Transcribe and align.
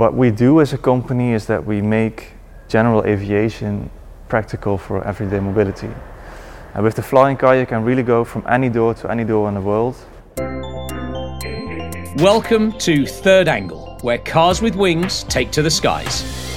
What 0.00 0.14
we 0.14 0.30
do 0.30 0.62
as 0.62 0.72
a 0.72 0.78
company 0.78 1.34
is 1.34 1.44
that 1.48 1.66
we 1.66 1.82
make 1.82 2.28
general 2.68 3.04
aviation 3.04 3.90
practical 4.30 4.78
for 4.78 5.06
everyday 5.06 5.40
mobility. 5.40 5.90
And 6.72 6.82
with 6.82 6.94
the 6.94 7.02
flying 7.02 7.36
car, 7.36 7.54
you 7.54 7.66
can 7.66 7.84
really 7.84 8.02
go 8.02 8.24
from 8.24 8.42
any 8.48 8.70
door 8.70 8.94
to 8.94 9.10
any 9.10 9.24
door 9.24 9.46
in 9.50 9.54
the 9.56 9.60
world. 9.60 9.96
Welcome 12.16 12.72
to 12.78 13.04
Third 13.04 13.46
Angle, 13.46 13.98
where 14.00 14.16
cars 14.16 14.62
with 14.62 14.74
wings 14.74 15.24
take 15.24 15.50
to 15.50 15.60
the 15.60 15.70
skies. 15.70 16.49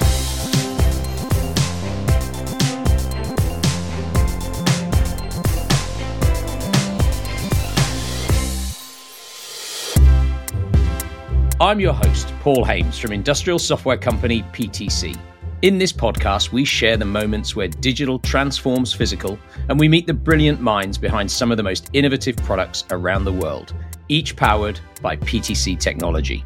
I'm 11.64 11.80
your 11.80 11.94
host, 11.94 12.28
Paul 12.42 12.66
Haimes 12.66 13.00
from 13.00 13.14
industrial 13.14 13.58
software 13.58 13.96
company 13.96 14.44
PTC. 14.52 15.18
In 15.62 15.78
this 15.78 15.94
podcast, 15.94 16.52
we 16.52 16.66
share 16.66 16.98
the 16.98 17.06
moments 17.06 17.56
where 17.56 17.70
digital 17.70 18.20
transforms 18.20 18.92
physical 18.92 19.40
and 19.70 19.80
we 19.80 19.88
meet 19.88 20.06
the 20.06 20.14
brilliant 20.14 20.60
minds 20.60 20.98
behind 20.98 21.32
some 21.32 21.52
of 21.52 21.58
the 21.58 21.64
most 21.64 21.90
innovative 21.94 22.36
products 22.36 22.84
around 22.92 23.24
the 23.24 23.32
world, 23.32 23.74
each 24.10 24.36
powered 24.36 24.82
by 25.02 25.16
PTC 25.16 25.80
technology. 25.80 26.44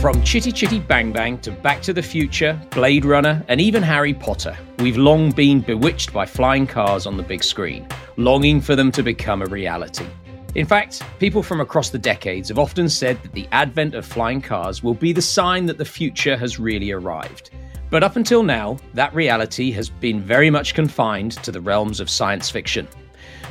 From 0.00 0.22
Chitty 0.22 0.52
Chitty 0.52 0.78
Bang 0.78 1.10
Bang 1.10 1.40
to 1.40 1.50
Back 1.50 1.82
to 1.82 1.92
the 1.92 2.02
Future, 2.02 2.56
Blade 2.70 3.04
Runner, 3.04 3.44
and 3.48 3.60
even 3.60 3.82
Harry 3.82 4.14
Potter, 4.14 4.56
we've 4.78 4.96
long 4.96 5.32
been 5.32 5.58
bewitched 5.58 6.12
by 6.12 6.24
flying 6.24 6.68
cars 6.68 7.04
on 7.04 7.16
the 7.16 7.24
big 7.24 7.42
screen, 7.42 7.88
longing 8.16 8.60
for 8.60 8.76
them 8.76 8.92
to 8.92 9.02
become 9.02 9.42
a 9.42 9.46
reality. 9.46 10.06
In 10.54 10.66
fact, 10.66 11.02
people 11.18 11.42
from 11.42 11.60
across 11.60 11.90
the 11.90 11.98
decades 11.98 12.48
have 12.48 12.58
often 12.58 12.88
said 12.88 13.22
that 13.22 13.32
the 13.32 13.46
advent 13.52 13.94
of 13.94 14.06
flying 14.06 14.40
cars 14.40 14.82
will 14.82 14.94
be 14.94 15.12
the 15.12 15.22
sign 15.22 15.66
that 15.66 15.76
the 15.76 15.84
future 15.84 16.36
has 16.36 16.58
really 16.58 16.90
arrived. 16.90 17.50
But 17.90 18.02
up 18.02 18.16
until 18.16 18.42
now, 18.42 18.78
that 18.94 19.14
reality 19.14 19.70
has 19.72 19.90
been 19.90 20.20
very 20.20 20.48
much 20.48 20.74
confined 20.74 21.32
to 21.44 21.52
the 21.52 21.60
realms 21.60 22.00
of 22.00 22.08
science 22.08 22.48
fiction. 22.50 22.88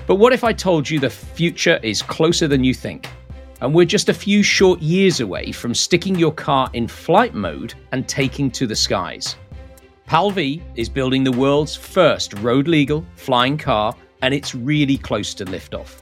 But 0.08 0.16
what 0.16 0.34
if 0.34 0.44
I 0.44 0.54
told 0.54 0.89
you 0.89 1.00
the 1.00 1.09
future 1.09 1.80
is 1.84 2.02
closer 2.02 2.48
than 2.48 2.64
you 2.64 2.73
think? 2.73 3.08
And 3.61 3.73
we're 3.73 3.86
just 3.86 4.09
a 4.09 4.14
few 4.14 4.42
short 4.42 4.82
years 4.82 5.20
away 5.20 5.52
from 5.52 5.76
sticking 5.76 6.16
your 6.16 6.34
car 6.34 6.70
in 6.73 6.88
flight 6.88 7.34
mode 7.34 7.73
and 7.92 8.08
taking 8.08 8.50
to 8.52 8.67
the 8.67 8.76
skies. 8.76 9.36
PAL-V 10.08 10.64
is 10.76 10.89
building 10.89 11.23
the 11.23 11.32
world's 11.32 11.76
first 11.76 12.34
road 12.39 12.67
legal 12.67 13.06
flying 13.16 13.58
car, 13.58 13.95
and 14.22 14.34
it's 14.34 14.56
really 14.56 14.98
close 14.98 15.34
to 15.36 15.45
liftoff. 15.45 16.02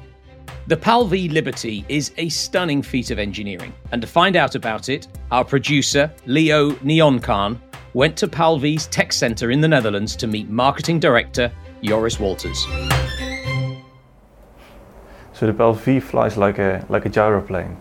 The 0.68 0.76
PAL-V 0.76 1.30
Liberty 1.30 1.86
is 1.90 2.12
a 2.18 2.28
stunning 2.28 2.82
feat 2.82 3.12
of 3.12 3.20
engineering, 3.20 3.72
and 3.92 4.02
to 4.02 4.08
find 4.08 4.36
out 4.36 4.56
about 4.56 4.90
it, 4.90 5.08
our 5.30 5.46
producer, 5.46 6.12
Leo 6.26 6.72
Neonkhan, 6.78 7.60
went 7.94 8.18
to 8.18 8.28
PAL-V's 8.28 8.88
tech 8.88 9.14
center 9.14 9.52
in 9.52 9.62
the 9.62 9.68
Netherlands 9.68 10.16
to 10.16 10.26
meet 10.26 10.50
marketing 10.50 11.00
director 11.00 11.52
Joris 11.84 12.20
Walters. 12.20 12.66
So 15.34 15.46
the 15.46 15.54
PAL-V 15.54 16.00
flies 16.00 16.36
like 16.36 16.58
a, 16.58 16.84
like 16.90 17.06
a 17.06 17.10
gyroplane. 17.10 17.78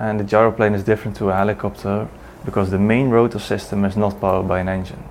And 0.00 0.18
the 0.18 0.24
gyroplane 0.24 0.74
is 0.74 0.82
different 0.82 1.16
to 1.18 1.30
a 1.30 1.32
helicopter 1.36 2.08
because 2.44 2.72
the 2.72 2.78
main 2.80 3.08
rotor 3.08 3.38
system 3.38 3.84
is 3.84 3.96
not 3.96 4.20
powered 4.20 4.48
by 4.48 4.58
an 4.58 4.68
engine. 4.68 5.04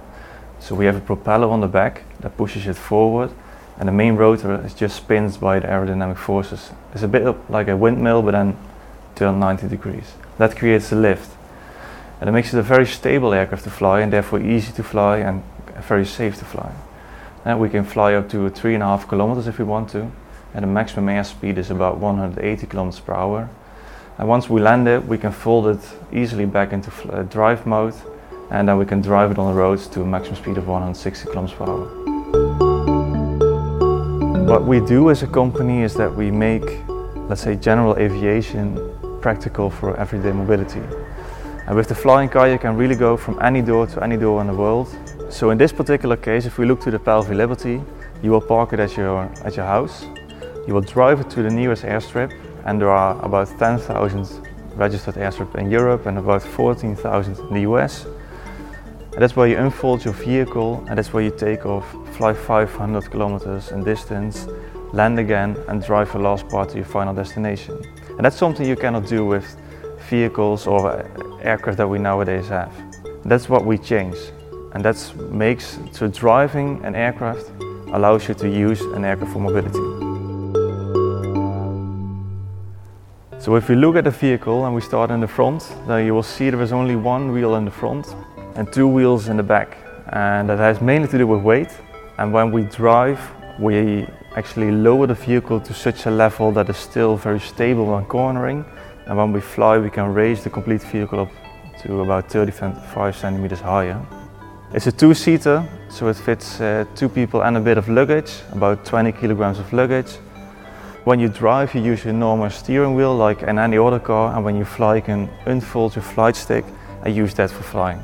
So 0.60 0.76
we 0.76 0.86
have 0.86 0.98
a 0.98 1.02
propeller 1.02 1.48
on 1.48 1.62
the 1.62 1.68
back 1.70 2.04
that 2.20 2.36
pushes 2.36 2.68
it 2.68 2.76
forward 2.76 3.32
and 3.78 3.88
the 3.88 3.94
main 3.94 4.16
rotor 4.16 4.64
is 4.66 4.74
just 4.74 4.96
spins 4.96 5.38
by 5.38 5.60
the 5.60 5.68
aerodynamic 5.68 6.18
forces. 6.18 6.72
It's 6.94 7.04
a 7.04 7.08
bit 7.08 7.50
like 7.50 7.68
a 7.68 7.76
windmill, 7.76 8.22
but 8.22 8.32
then 8.32 8.58
turned 9.16 9.40
90 9.40 9.68
degrees. 9.68 10.14
That 10.38 10.56
creates 10.56 10.92
a 10.92 10.96
lift, 10.96 11.32
and 12.20 12.30
it 12.30 12.32
makes 12.32 12.54
it 12.54 12.60
a 12.60 12.64
very 12.64 12.86
stable 12.86 13.34
aircraft 13.34 13.64
to 13.66 13.70
fly, 13.70 14.02
and 14.02 14.14
therefore 14.14 14.40
easy 14.40 14.72
to 14.74 14.84
fly 14.84 15.18
and 15.18 15.44
very 15.82 16.06
safe 16.06 16.38
to 16.38 16.46
fly. 16.46 16.72
And 17.44 17.60
we 17.60 17.70
can 17.70 17.84
fly 17.84 18.14
up 18.14 18.30
to 18.30 18.50
three 18.50 18.74
and 18.74 18.84
a 18.84 18.88
half 18.88 19.08
kilometers 19.08 19.48
if 19.48 19.60
we 19.60 19.66
want 19.66 19.90
to, 19.90 20.12
and 20.54 20.64
the 20.64 20.68
maximum 20.68 21.08
airspeed 21.08 21.58
is 21.58 21.70
about 21.70 21.98
180 21.98 22.68
kilometers 22.68 23.00
per 23.02 23.14
hour. 23.14 23.50
And 24.18 24.30
once 24.30 24.50
we 24.50 24.62
land 24.62 24.88
it, 24.88 25.06
we 25.06 25.18
can 25.18 25.34
fold 25.34 25.68
it 25.68 25.82
easily 26.14 26.46
back 26.46 26.72
into 26.72 26.92
uh, 27.12 27.24
drive 27.24 27.66
mode, 27.66 27.96
and 28.50 28.70
then 28.70 28.78
we 28.78 28.86
can 28.86 29.02
drive 29.02 29.32
it 29.32 29.38
on 29.38 29.54
the 29.54 29.60
roads 29.60 29.88
to 29.88 30.02
a 30.02 30.06
maximum 30.06 30.38
speed 30.38 30.58
of 30.58 30.68
160 30.68 31.30
kilometers 31.30 31.58
per 31.58 31.66
hour. 31.66 32.15
What 34.46 34.64
we 34.64 34.80
do 34.80 35.10
as 35.10 35.24
a 35.24 35.28
company 35.28 35.82
is 35.82 35.96
that 35.96 36.14
we 36.14 36.30
make, 36.30 36.84
let's 37.28 37.42
say, 37.42 37.56
general 37.56 37.98
aviation 37.98 38.78
practical 39.20 39.72
for 39.72 40.00
everyday 40.00 40.32
mobility. 40.32 40.84
And 41.66 41.76
with 41.76 41.88
the 41.88 41.96
flying 41.96 42.30
car, 42.30 42.48
you 42.48 42.60
can 42.60 42.78
really 42.78 42.94
go 42.94 43.18
from 43.18 43.40
any 43.42 43.64
door 43.64 43.88
to 43.88 44.04
any 44.04 44.18
door 44.18 44.42
in 44.42 44.48
the 44.48 44.54
world. 44.54 44.96
So 45.32 45.50
in 45.50 45.58
this 45.58 45.72
particular 45.72 46.16
case, 46.16 46.46
if 46.46 46.60
we 46.60 46.68
look 46.68 46.80
to 46.82 46.92
the 46.92 47.00
PAL-V 47.00 47.34
Liberty, 47.34 47.82
you 48.22 48.30
will 48.30 48.40
park 48.40 48.74
it 48.74 48.80
at 48.80 48.96
your, 48.96 49.24
at 49.44 49.56
your 49.56 49.66
house. 49.66 50.06
You 50.68 50.76
will 50.76 50.82
drive 50.82 51.22
it 51.22 51.30
to 51.32 51.42
the 51.42 51.50
nearest 51.50 51.82
airstrip, 51.82 52.32
and 52.66 52.80
there 52.80 52.92
are 52.92 53.20
about 53.26 53.48
10,000 53.58 54.48
registered 54.76 55.16
airstrips 55.16 55.56
in 55.56 55.72
Europe 55.72 56.06
and 56.06 56.20
about 56.20 56.44
14,000 56.44 57.40
in 57.40 57.54
the 57.56 57.62
US. 57.62 58.06
And 59.16 59.22
that's 59.22 59.38
where 59.38 59.48
you 59.48 59.58
unfold 59.58 60.04
your 60.04 60.14
vehicle 60.14 60.84
and 60.90 60.98
that's 60.98 61.14
where 61.14 61.24
you 61.24 61.32
take 61.32 61.66
off, 61.66 61.90
fly 62.18 62.34
500 62.34 63.10
kilometers 63.10 63.72
in 63.72 63.82
distance, 63.82 64.46
land 64.92 65.18
again 65.20 65.56
and 65.70 65.82
drive 65.82 66.12
the 66.12 66.20
last 66.20 66.50
part 66.50 66.72
to 66.72 66.76
your 66.76 66.86
final 66.86 67.14
destination. 67.14 67.82
And 68.10 68.26
that's 68.26 68.36
something 68.36 68.68
you 68.68 68.76
cannot 68.76 69.08
do 69.08 69.26
with 69.26 69.56
vehicles 70.10 70.68
or 70.68 71.10
aircraft 71.42 71.78
that 71.78 71.88
we 71.88 71.98
nowadays 71.98 72.50
have. 72.50 72.74
That's 73.24 73.48
what 73.48 73.66
we 73.66 73.78
change. 73.78 74.18
And 74.74 74.84
that 74.84 74.98
makes, 75.32 75.80
so 75.94 76.10
driving 76.10 76.84
an 76.84 76.94
aircraft 76.94 77.50
allows 77.94 78.28
you 78.28 78.34
to 78.34 78.50
use 78.50 78.82
an 78.82 79.06
aircraft 79.06 79.32
for 79.32 79.40
mobility. 79.40 79.80
So 83.40 83.56
if 83.56 83.70
we 83.70 83.76
look 83.76 83.96
at 83.96 84.04
the 84.04 84.12
vehicle 84.12 84.66
and 84.66 84.76
we 84.76 84.82
start 84.82 85.10
in 85.10 85.22
the 85.22 85.28
front, 85.30 85.74
then 85.88 86.06
you 86.06 86.14
will 86.14 86.24
see 86.24 86.50
there 86.50 86.62
is 86.62 86.74
only 86.74 86.98
one 86.98 87.32
wheel 87.32 87.56
in 87.56 87.64
the 87.64 87.72
front 87.72 88.14
and 88.56 88.72
two 88.72 88.88
wheels 88.88 89.28
in 89.28 89.38
the 89.38 89.44
back. 89.44 89.78
And 90.10 90.50
that 90.50 90.58
has 90.60 90.82
mainly 90.82 91.08
to 91.10 91.18
do 91.18 91.28
with 91.28 91.42
weight. 91.42 91.70
And 92.18 92.34
when 92.34 92.52
we 92.52 92.64
drive, 92.64 93.20
we 93.60 94.08
actually 94.36 94.72
lower 94.72 95.08
the 95.08 95.14
vehicle 95.14 95.60
to 95.62 95.74
such 95.74 96.06
a 96.06 96.12
level 96.12 96.52
that 96.54 96.70
is 96.70 96.78
still 96.78 97.16
very 97.16 97.40
stable 97.40 97.86
when 97.86 98.06
cornering. 98.06 98.66
And 99.06 99.18
when 99.18 99.32
we 99.32 99.42
fly, 99.42 99.78
we 99.78 99.90
can 99.90 100.14
raise 100.14 100.44
the 100.44 100.50
complete 100.50 100.82
vehicle 100.82 101.20
up 101.20 101.32
to 101.84 102.02
about 102.02 102.30
35 102.30 103.16
centimeters 103.16 103.60
higher. 103.60 104.00
It's 104.74 104.88
a 104.88 104.92
two-seater, 104.92 105.64
so 105.90 106.08
it 106.08 106.16
fits 106.16 106.60
uh, 106.60 106.86
two 106.96 107.08
people 107.08 107.44
and 107.44 107.56
a 107.56 107.60
bit 107.60 107.78
of 107.78 107.88
luggage, 107.88 108.34
about 108.52 108.84
20 108.84 109.12
kilograms 109.14 109.60
of 109.60 109.72
luggage. 109.72 110.18
When 111.06 111.20
you 111.20 111.30
drive, 111.30 111.76
you 111.76 111.82
use 111.82 112.04
your 112.04 112.14
normal 112.14 112.50
steering 112.50 112.96
wheel 112.96 113.16
like 113.16 113.44
in 113.44 113.60
any 113.60 113.78
other 113.78 114.00
car, 114.00 114.36
and 114.36 114.44
when 114.44 114.56
you 114.56 114.66
fly, 114.66 114.96
you 114.96 115.02
can 115.02 115.30
unfold 115.46 115.96
your 115.96 116.04
flight 116.04 116.36
stick 116.36 116.66
and 117.04 117.16
use 117.16 117.34
that 117.36 117.52
for 117.52 117.64
flying. 117.64 118.04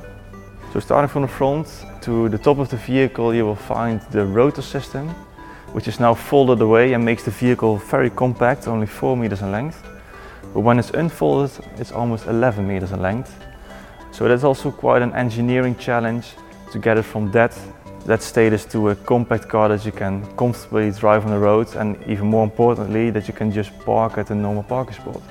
So 0.72 0.80
starting 0.80 1.10
from 1.10 1.24
the 1.24 1.28
front 1.28 1.68
to 2.04 2.30
the 2.30 2.38
top 2.38 2.58
of 2.58 2.70
the 2.70 2.78
vehicle 2.78 3.36
you 3.36 3.46
will 3.46 3.58
find 3.58 4.00
the 4.12 4.26
rotor 4.26 4.62
system 4.62 5.10
which 5.74 5.90
is 5.90 6.00
now 6.00 6.14
folded 6.14 6.62
away 6.62 6.94
and 6.94 7.04
makes 7.04 7.24
the 7.24 7.32
vehicle 7.32 7.76
very 7.76 8.10
compact, 8.10 8.70
only 8.70 8.88
4 8.88 9.18
meters 9.18 9.42
in 9.42 9.52
length. 9.52 9.84
But 10.54 10.62
when 10.62 10.80
it's 10.80 10.92
unfolded 10.92 11.52
it's 11.78 11.92
almost 11.92 12.26
11 12.26 12.66
meters 12.66 12.94
in 12.94 13.02
length. 13.02 13.36
So 14.14 14.30
that's 14.30 14.46
also 14.46 14.72
quite 14.72 15.02
an 15.02 15.14
engineering 15.14 15.76
challenge 15.76 16.36
to 16.72 16.80
get 16.80 16.98
it 16.98 17.04
from 17.04 17.32
that, 17.32 17.54
that 18.06 18.22
status 18.22 18.64
to 18.68 18.92
a 18.92 18.96
compact 18.96 19.50
car 19.50 19.68
that 19.68 19.86
you 19.86 19.92
can 19.92 20.26
comfortably 20.38 20.92
drive 20.92 21.26
on 21.26 21.32
the 21.32 21.40
road 21.40 21.68
and 21.76 22.02
even 22.08 22.28
more 22.28 22.46
importantly 22.46 23.10
that 23.10 23.28
you 23.28 23.34
can 23.34 23.52
just 23.52 23.78
park 23.80 24.18
at 24.18 24.30
a 24.30 24.36
normal 24.36 24.64
parking 24.64 24.96
spot. 24.96 25.22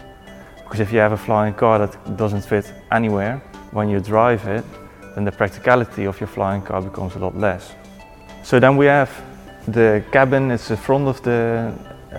Because 0.65 0.81
if 0.81 0.93
you 0.93 0.99
have 0.99 1.13
a 1.13 1.17
flying 1.17 1.55
car 1.55 1.79
that 1.79 2.17
doesn't 2.19 2.43
fit 2.43 2.71
anywhere, 2.93 3.43
when 3.73 3.89
you 3.89 4.01
drive 4.01 4.47
it, 4.47 4.65
then 5.15 5.25
the 5.25 5.33
practicality 5.33 6.07
of 6.07 6.21
your 6.21 6.29
flying 6.29 6.63
car 6.63 6.83
becomes 6.83 7.15
a 7.17 7.19
lot 7.19 7.37
less. 7.37 7.75
So 8.43 8.61
then 8.61 8.77
we 8.77 8.87
have 8.87 9.11
the 9.69 10.03
cabin, 10.13 10.51
it's 10.51 10.69
the 10.69 10.77
front 10.77 11.09
of 11.09 11.23
the, 11.23 11.73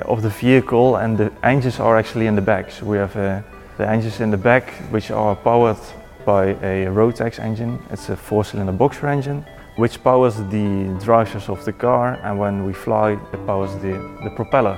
of 0.05 0.21
the 0.21 0.29
vehicle 0.29 0.97
and 0.97 1.17
the 1.17 1.31
engines 1.43 1.79
are 1.79 1.97
actually 1.97 2.27
in 2.27 2.35
the 2.35 2.41
back. 2.41 2.71
So 2.71 2.85
we 2.85 2.97
have 2.97 3.15
uh, 3.15 3.41
the 3.77 3.88
engines 3.88 4.19
in 4.19 4.31
the 4.31 4.38
back 4.38 4.71
which 4.91 5.11
are 5.11 5.35
powered 5.35 5.79
by 6.25 6.49
a 6.61 6.85
Rotax 6.88 7.39
engine. 7.39 7.79
It's 7.89 8.09
a 8.09 8.15
four 8.15 8.45
cylinder 8.45 8.71
boxer 8.71 9.07
engine 9.07 9.45
which 9.77 10.03
powers 10.03 10.35
the 10.35 10.97
drivers 11.03 11.49
of 11.49 11.63
the 11.65 11.73
car 11.73 12.19
and 12.23 12.37
when 12.37 12.65
we 12.65 12.73
fly 12.73 13.13
it 13.13 13.45
powers 13.47 13.73
the, 13.81 13.94
the 14.23 14.31
propeller. 14.35 14.77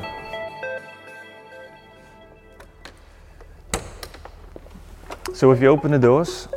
So 5.33 5.51
if 5.51 5.61
you 5.61 5.67
open 5.67 5.91
the 5.91 5.99
doors 5.99 6.47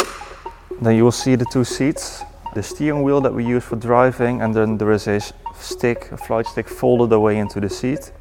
then 0.81 0.97
you 0.97 1.05
will 1.05 1.13
see 1.13 1.37
the 1.37 1.47
two 1.47 1.65
seats, 1.65 2.23
the 2.55 2.63
steering 2.63 3.03
wheel 3.03 3.21
that 3.21 3.33
we 3.33 3.45
use 3.45 3.65
for 3.65 3.77
driving, 3.77 4.43
and 4.43 4.55
then 4.55 4.79
there 4.79 4.93
is 4.93 5.07
a 5.09 5.21
stick, 5.55 6.11
a 6.13 6.17
flight 6.17 6.47
stick 6.47 6.69
folded 6.69 7.13
away 7.13 7.39
into 7.39 7.61
the 7.61 7.69
seat. 7.69 8.13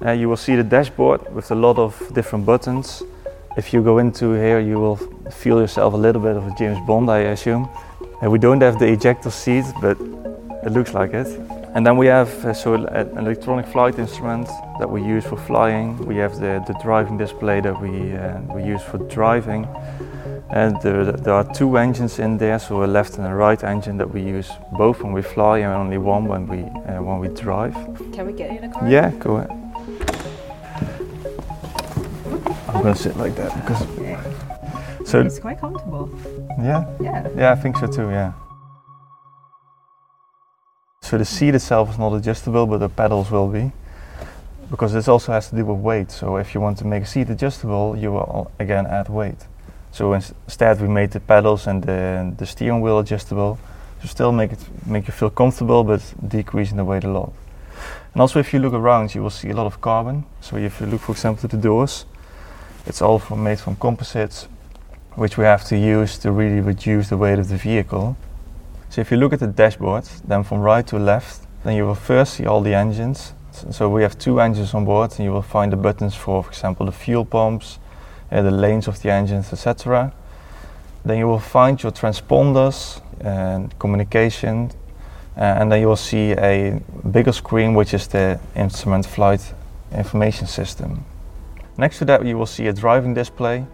And 0.00 0.20
you 0.20 0.28
will 0.28 0.36
see 0.36 0.56
the 0.56 0.62
dashboard 0.62 1.34
with 1.34 1.50
a 1.50 1.54
lot 1.54 1.78
of 1.78 1.96
different 2.14 2.44
buttons. 2.44 3.02
If 3.56 3.72
you 3.72 3.82
go 3.82 3.98
into 3.98 4.34
here, 4.34 4.60
you 4.60 4.78
will 4.78 4.96
feel 5.30 5.60
yourself 5.60 5.94
a 5.94 5.96
little 5.96 6.20
bit 6.20 6.36
of 6.36 6.46
a 6.46 6.54
James 6.58 6.78
Bond, 6.86 7.10
I 7.10 7.20
assume. 7.20 7.68
And 8.20 8.30
we 8.30 8.38
don't 8.38 8.60
have 8.60 8.78
the 8.78 8.86
ejector 8.86 9.30
seat, 9.30 9.64
but 9.80 9.98
it 10.64 10.72
looks 10.72 10.92
like 10.94 11.14
it. 11.14 11.26
And 11.74 11.86
then 11.86 11.96
we 11.96 12.06
have 12.06 12.28
uh, 12.44 12.54
so 12.54 12.74
an 12.74 13.18
electronic 13.18 13.66
flight 13.66 13.98
instrument 13.98 14.48
that 14.78 14.88
we 14.88 15.02
use 15.02 15.24
for 15.24 15.36
flying. 15.36 15.96
We 16.06 16.16
have 16.16 16.36
the, 16.36 16.64
the 16.66 16.78
driving 16.82 17.18
display 17.18 17.60
that 17.60 17.80
we, 17.80 18.12
uh, 18.12 18.40
we 18.54 18.64
use 18.64 18.82
for 18.82 18.98
driving. 18.98 19.68
And 20.50 20.80
there, 20.80 21.04
there, 21.10 21.34
are 21.34 21.52
two 21.52 21.76
engines 21.76 22.18
in 22.18 22.38
there, 22.38 22.58
so 22.58 22.84
a 22.84 22.86
left 22.86 23.18
and 23.18 23.26
a 23.26 23.34
right 23.34 23.62
engine 23.64 23.96
that 23.98 24.08
we 24.08 24.22
use 24.22 24.50
both 24.78 25.02
when 25.02 25.12
we 25.12 25.20
fly 25.20 25.58
and 25.58 25.72
only 25.72 25.98
one 25.98 26.26
when 26.26 26.46
we, 26.46 26.62
uh, 26.62 27.02
when 27.02 27.18
we 27.18 27.28
drive. 27.28 27.74
Can 28.12 28.26
we 28.26 28.32
get 28.32 28.50
in 28.50 28.64
a 28.64 28.72
car? 28.72 28.88
Yeah, 28.88 29.10
go 29.18 29.36
ahead. 29.36 29.50
I'm 32.68 32.82
gonna 32.82 32.94
sit 32.94 33.16
like 33.16 33.34
that 33.36 33.54
because. 33.60 33.86
So 35.08 35.20
it's 35.20 35.38
quite 35.38 35.60
comfortable. 35.60 36.10
Yeah. 36.58 36.84
Yeah. 37.00 37.28
Yeah, 37.36 37.52
I 37.52 37.54
think 37.56 37.76
so 37.78 37.86
too. 37.86 38.10
Yeah. 38.10 38.32
So 41.00 41.16
the 41.18 41.24
seat 41.24 41.54
itself 41.54 41.90
is 41.90 41.98
not 41.98 42.12
adjustable, 42.12 42.66
but 42.66 42.78
the 42.78 42.88
pedals 42.88 43.30
will 43.30 43.46
be, 43.46 43.70
because 44.70 44.92
this 44.92 45.06
also 45.06 45.30
has 45.32 45.48
to 45.50 45.56
do 45.56 45.64
with 45.64 45.78
weight. 45.78 46.10
So 46.10 46.36
if 46.36 46.54
you 46.54 46.60
want 46.60 46.78
to 46.78 46.84
make 46.84 47.04
a 47.04 47.06
seat 47.06 47.30
adjustable, 47.30 47.96
you 47.96 48.12
will 48.12 48.50
again 48.58 48.86
add 48.86 49.08
weight. 49.08 49.46
So 49.96 50.12
instead, 50.12 50.82
we 50.82 50.88
made 50.88 51.12
the 51.12 51.20
pedals 51.20 51.66
and 51.66 51.82
the, 51.82 52.30
the 52.36 52.44
steering 52.44 52.82
wheel 52.82 52.98
adjustable 52.98 53.58
to 54.02 54.06
still 54.06 54.30
make 54.30 54.52
it 54.52 54.58
make 54.84 55.06
you 55.06 55.12
feel 55.14 55.30
comfortable, 55.30 55.84
but 55.84 56.02
decreasing 56.28 56.76
the 56.76 56.84
weight 56.84 57.04
a 57.04 57.08
lot. 57.08 57.32
And 58.12 58.20
also, 58.20 58.38
if 58.38 58.52
you 58.52 58.58
look 58.58 58.74
around, 58.74 59.14
you 59.14 59.22
will 59.22 59.30
see 59.30 59.48
a 59.48 59.56
lot 59.56 59.64
of 59.64 59.80
carbon. 59.80 60.26
So 60.42 60.58
if 60.58 60.82
you 60.82 60.86
look, 60.86 61.00
for 61.00 61.12
example, 61.12 61.48
to 61.48 61.56
the 61.56 61.62
doors, 61.62 62.04
it's 62.84 63.00
all 63.00 63.18
from, 63.18 63.42
made 63.42 63.58
from 63.58 63.76
composites, 63.76 64.48
which 65.14 65.38
we 65.38 65.44
have 65.44 65.64
to 65.68 65.78
use 65.78 66.18
to 66.18 66.30
really 66.30 66.60
reduce 66.60 67.08
the 67.08 67.16
weight 67.16 67.38
of 67.38 67.48
the 67.48 67.56
vehicle. 67.56 68.18
So 68.90 69.00
if 69.00 69.10
you 69.10 69.16
look 69.16 69.32
at 69.32 69.40
the 69.40 69.46
dashboard, 69.46 70.04
then 70.28 70.44
from 70.44 70.58
right 70.58 70.86
to 70.88 70.98
left, 70.98 71.40
then 71.64 71.74
you 71.74 71.86
will 71.86 71.94
first 71.94 72.34
see 72.34 72.44
all 72.44 72.60
the 72.60 72.74
engines. 72.74 73.32
So 73.70 73.88
we 73.88 74.02
have 74.02 74.18
two 74.18 74.40
engines 74.40 74.74
on 74.74 74.84
board, 74.84 75.12
and 75.12 75.20
you 75.24 75.32
will 75.32 75.40
find 75.40 75.72
the 75.72 75.76
buttons 75.78 76.14
for, 76.14 76.42
for 76.42 76.50
example, 76.50 76.84
the 76.84 76.92
fuel 76.92 77.24
pumps, 77.24 77.78
uh, 78.30 78.42
the 78.42 78.50
lanes 78.50 78.88
of 78.88 79.00
the 79.02 79.10
engines, 79.10 79.52
etc. 79.52 80.12
Then 81.04 81.18
you 81.18 81.26
will 81.26 81.38
find 81.38 81.82
your 81.82 81.92
transponders 81.92 83.00
and 83.20 83.76
communication, 83.78 84.70
uh, 85.36 85.40
and 85.40 85.70
then 85.70 85.80
you 85.80 85.88
will 85.88 85.96
see 85.96 86.32
a 86.32 86.80
bigger 87.10 87.32
screen, 87.32 87.74
which 87.74 87.94
is 87.94 88.08
the 88.08 88.40
instrument 88.54 89.06
flight 89.06 89.54
information 89.92 90.46
system. 90.46 91.04
Next 91.78 91.98
to 91.98 92.04
that, 92.06 92.24
you 92.24 92.36
will 92.38 92.46
see 92.46 92.66
a 92.66 92.72
driving 92.72 93.14
display, 93.14 93.66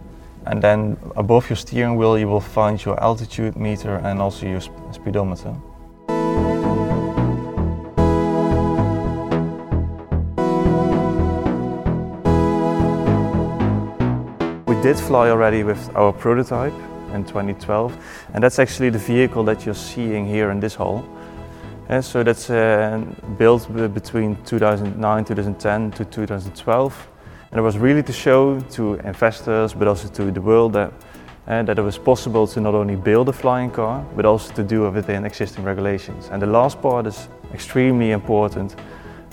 and 0.45 0.61
then 0.61 0.97
above 1.15 1.49
your 1.49 1.57
steering 1.57 1.95
wheel, 1.95 2.17
you 2.17 2.27
will 2.27 2.41
find 2.41 2.83
your 2.83 3.01
altitude 3.01 3.55
meter 3.55 3.95
and 3.95 4.21
also 4.21 4.45
your 4.45 4.61
sp 4.61 4.75
speedometer. 4.91 5.55
Did 14.83 14.99
fly 14.99 15.29
already 15.29 15.63
with 15.63 15.95
our 15.95 16.11
prototype 16.11 16.73
in 17.13 17.23
2012, 17.23 17.97
and 18.33 18.43
that's 18.43 18.59
actually 18.59 18.89
the 18.89 18.99
vehicle 18.99 19.41
that 19.41 19.65
you're 19.65 19.73
seeing 19.73 20.25
here 20.25 20.51
in 20.51 20.59
this 20.59 20.75
hall. 20.75 21.05
And 21.87 22.03
so 22.03 22.21
that's 22.21 22.49
uh, 22.49 23.01
built 23.37 23.73
between 23.93 24.35
2009, 24.43 25.23
2010 25.23 25.91
to 25.91 26.03
2012. 26.03 27.07
And 27.51 27.59
it 27.59 27.61
was 27.61 27.77
really 27.77 28.03
to 28.03 28.11
show 28.11 28.59
to 28.59 28.95
investors, 28.95 29.73
but 29.73 29.87
also 29.87 30.09
to 30.09 30.31
the 30.31 30.41
world 30.41 30.73
that, 30.73 30.91
uh, 31.47 31.63
that 31.63 31.79
it 31.79 31.81
was 31.81 31.97
possible 31.97 32.45
to 32.47 32.59
not 32.59 32.75
only 32.75 32.97
build 32.97 33.29
a 33.29 33.33
flying 33.33 33.71
car, 33.71 34.05
but 34.17 34.25
also 34.25 34.53
to 34.55 34.63
do 34.63 34.85
it 34.87 34.91
within 34.91 35.23
existing 35.23 35.63
regulations. 35.63 36.27
And 36.29 36.41
the 36.41 36.47
last 36.47 36.81
part 36.81 37.07
is 37.07 37.29
extremely 37.53 38.11
important 38.11 38.75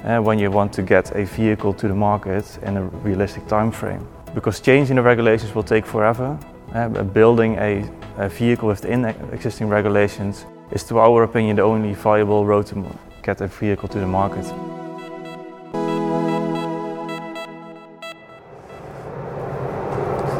uh, 0.05 0.20
when 0.20 0.38
you 0.38 0.49
want 0.52 0.73
to 0.75 0.82
get 0.82 1.11
a 1.17 1.25
vehicle 1.25 1.73
to 1.75 1.88
the 1.88 1.94
market 1.94 2.56
in 2.62 2.76
a 2.76 2.85
realistic 2.85 3.49
time 3.49 3.73
frame. 3.73 4.06
Because 4.35 4.61
changing 4.61 4.94
the 4.94 5.03
regulations 5.03 5.55
will 5.55 5.65
take 5.65 5.85
forever. 5.85 6.38
Uh, 6.73 6.88
building 7.03 7.56
a, 7.56 7.85
a 8.17 8.29
vehicle 8.29 8.69
within 8.69 9.05
existing 9.32 9.69
regulations 9.69 10.47
is, 10.71 10.85
to 10.85 11.00
our 11.00 11.25
opinion, 11.25 11.56
the 11.56 11.62
only 11.62 11.94
viable 11.94 12.47
road 12.47 12.65
to 12.67 12.87
get 13.25 13.41
a 13.41 13.49
vehicle 13.49 13.88
to 13.88 13.99
the 13.99 14.06
market. 14.06 14.44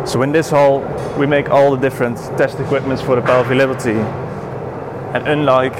So 0.07 0.23
in 0.23 0.31
this 0.31 0.51
hall, 0.51 0.83
we 1.19 1.27
make 1.27 1.51
all 1.51 1.73
the 1.75 1.81
different 1.81 2.17
test 2.39 2.61
equipments 2.61 3.03
for 3.03 3.17
the 3.17 3.23
PAL-V 3.23 3.55
Liberty. 3.57 3.99
And 5.15 5.27
unlike 5.27 5.77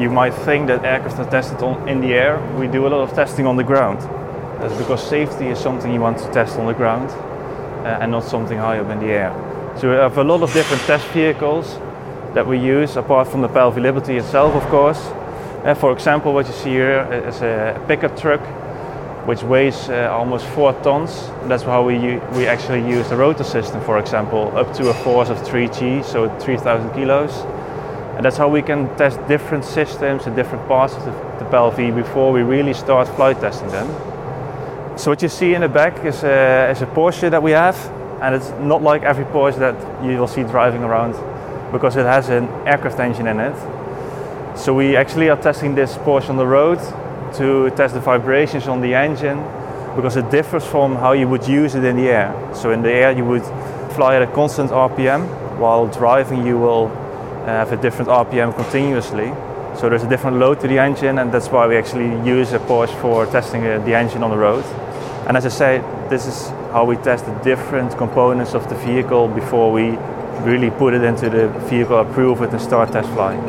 you 0.00 0.10
might 0.10 0.34
think 0.34 0.66
that 0.66 0.84
aircraft 0.84 1.20
are 1.20 1.30
tested 1.30 1.62
on, 1.62 1.88
in 1.88 2.00
the 2.00 2.12
air, 2.14 2.40
we 2.58 2.66
do 2.66 2.88
a 2.88 2.88
lot 2.88 3.08
of 3.08 3.14
testing 3.14 3.46
on 3.46 3.56
the 3.56 3.64
ground. 3.64 4.00
That's 4.60 4.76
because 4.76 5.00
safety 5.08 5.46
is 5.46 5.60
something 5.60 5.92
you 5.94 6.00
want 6.00 6.18
to 6.18 6.32
test 6.32 6.58
on 6.58 6.66
the 6.66 6.74
ground 6.74 7.08
and 7.84 8.10
not 8.12 8.24
something 8.24 8.58
high 8.58 8.78
up 8.78 8.90
in 8.90 8.98
the 8.98 9.06
air. 9.06 9.32
So 9.78 9.90
we 9.90 9.96
have 9.96 10.18
a 10.18 10.24
lot 10.24 10.42
of 10.42 10.52
different 10.52 10.82
test 10.82 11.06
vehicles 11.08 11.78
that 12.34 12.46
we 12.46 12.58
use, 12.58 12.96
apart 12.96 13.28
from 13.28 13.42
the 13.42 13.48
PAL-V 13.48 13.80
Liberty 13.80 14.16
itself, 14.16 14.54
of 14.54 14.68
course. 14.68 14.98
Uh, 15.64 15.74
for 15.74 15.92
example, 15.92 16.32
what 16.32 16.46
you 16.46 16.52
see 16.52 16.70
here 16.70 17.06
is 17.26 17.40
a 17.42 17.82
pickup 17.86 18.16
truck 18.16 18.40
which 19.26 19.42
weighs 19.44 19.88
uh, 19.88 20.10
almost 20.10 20.44
four 20.46 20.72
tons. 20.82 21.28
That's 21.44 21.62
how 21.62 21.84
we, 21.84 22.18
we 22.36 22.46
actually 22.46 22.88
use 22.88 23.08
the 23.08 23.16
rotor 23.16 23.44
system, 23.44 23.80
for 23.82 23.98
example, 23.98 24.52
up 24.56 24.74
to 24.74 24.90
a 24.90 24.94
force 24.94 25.28
of 25.28 25.38
3G, 25.38 26.04
so 26.04 26.28
3,000 26.40 26.92
kilos. 26.92 27.32
And 28.16 28.24
that's 28.24 28.36
how 28.36 28.48
we 28.48 28.62
can 28.62 28.94
test 28.96 29.20
different 29.28 29.64
systems 29.64 30.26
and 30.26 30.34
different 30.34 30.66
parts 30.66 30.94
of 30.94 31.04
the, 31.04 31.12
the 31.38 31.50
PAL-V 31.50 31.92
before 31.92 32.32
we 32.32 32.42
really 32.42 32.74
start 32.74 33.08
flight 33.08 33.40
testing 33.40 33.68
them. 33.68 33.88
So 34.96 35.10
what 35.10 35.22
you 35.22 35.28
see 35.28 35.54
in 35.54 35.62
the 35.62 35.68
back 35.68 36.04
is 36.04 36.22
a, 36.22 36.70
is 36.70 36.82
a 36.82 36.86
Porsche 36.86 37.30
that 37.30 37.42
we 37.42 37.52
have, 37.52 37.76
and 38.20 38.34
it's 38.34 38.50
not 38.60 38.82
like 38.82 39.02
every 39.02 39.24
Porsche 39.24 39.58
that 39.58 40.04
you 40.04 40.18
will 40.18 40.28
see 40.28 40.42
driving 40.42 40.84
around 40.84 41.14
because 41.72 41.96
it 41.96 42.04
has 42.04 42.28
an 42.28 42.48
aircraft 42.66 43.00
engine 43.00 43.26
in 43.26 43.40
it. 43.40 43.56
So 44.56 44.74
we 44.74 44.96
actually 44.96 45.30
are 45.30 45.40
testing 45.40 45.74
this 45.74 45.96
Porsche 45.96 46.28
on 46.28 46.36
the 46.36 46.46
road 46.46 46.78
to 47.36 47.70
test 47.70 47.94
the 47.94 48.00
vibrations 48.00 48.68
on 48.68 48.82
the 48.82 48.94
engine 48.94 49.38
because 49.96 50.16
it 50.16 50.30
differs 50.30 50.64
from 50.64 50.96
how 50.96 51.12
you 51.12 51.26
would 51.26 51.48
use 51.48 51.74
it 51.74 51.84
in 51.84 51.96
the 51.96 52.08
air. 52.08 52.50
So 52.54 52.70
in 52.70 52.82
the 52.82 52.92
air 52.92 53.12
you 53.12 53.24
would 53.24 53.44
fly 53.94 54.16
at 54.16 54.22
a 54.22 54.26
constant 54.26 54.70
RPM, 54.70 55.58
while 55.58 55.86
driving 55.86 56.46
you 56.46 56.58
will 56.58 56.86
uh, 56.86 57.46
have 57.46 57.72
a 57.72 57.76
different 57.76 58.10
RPM 58.10 58.54
continuously. 58.54 59.32
So 59.78 59.88
there's 59.88 60.04
a 60.04 60.08
different 60.08 60.38
load 60.38 60.60
to 60.60 60.68
the 60.68 60.78
engine 60.78 61.18
and 61.18 61.32
that's 61.32 61.48
why 61.48 61.66
we 61.66 61.76
actually 61.76 62.10
use 62.28 62.52
a 62.52 62.58
Porsche 62.58 62.94
for 63.00 63.26
testing 63.26 63.66
uh, 63.66 63.78
the 63.80 63.94
engine 63.94 64.22
on 64.22 64.30
the 64.30 64.36
road. 64.36 64.64
And 65.26 65.36
as 65.36 65.46
I 65.46 65.48
say, 65.48 65.78
this 66.08 66.26
is 66.26 66.48
how 66.72 66.84
we 66.84 66.96
test 66.96 67.26
the 67.26 67.34
different 67.44 67.96
components 67.96 68.54
of 68.54 68.68
the 68.68 68.74
vehicle 68.74 69.28
before 69.28 69.72
we 69.72 69.96
really 70.42 70.70
put 70.70 70.94
it 70.94 71.02
into 71.02 71.30
the 71.30 71.48
vehicle, 71.70 71.98
approve 71.98 72.42
it 72.42 72.50
and 72.50 72.60
start 72.60 72.92
test 72.92 73.08
flying. 73.10 73.42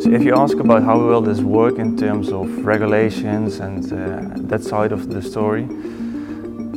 So 0.00 0.10
if 0.10 0.22
you 0.22 0.34
ask 0.34 0.56
about 0.56 0.82
how 0.82 0.98
will 0.98 1.20
this 1.20 1.40
work 1.40 1.78
in 1.78 1.96
terms 1.96 2.32
of 2.32 2.64
regulations 2.64 3.60
and 3.60 3.84
uh, 3.92 4.48
that 4.48 4.64
side 4.64 4.92
of 4.92 5.10
the 5.10 5.20
story, 5.20 5.66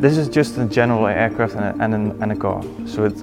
this 0.04 0.18
is 0.18 0.28
just 0.28 0.58
a 0.58 0.66
general 0.66 1.08
aircraft 1.08 1.56
and 1.56 1.64
a, 1.64 1.84
and, 1.84 1.94
a, 1.94 2.24
and 2.24 2.32
a, 2.34 2.36
car. 2.36 2.62
So 2.86 3.06
it 3.06 3.14